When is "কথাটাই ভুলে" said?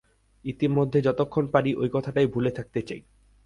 1.93-2.51